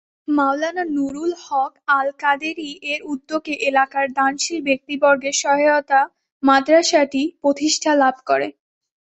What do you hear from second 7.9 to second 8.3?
লাভ